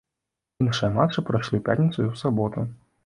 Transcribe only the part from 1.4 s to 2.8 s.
ў пятніцу і ў суботу.